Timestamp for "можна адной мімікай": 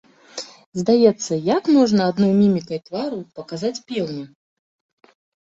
1.75-2.79